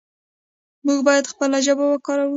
موږ 0.85 0.99
باید 1.07 1.31
خپله 1.31 1.57
ژبه 1.65 1.85
وکاروو. 1.87 2.29